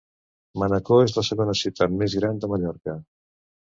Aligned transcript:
Manacor 0.63 1.03
és 1.03 1.15
la 1.19 1.25
segona 1.29 1.57
ciutat 1.61 1.97
més 2.03 2.19
gran 2.21 2.43
de 2.43 2.55
Mallorca. 2.57 3.01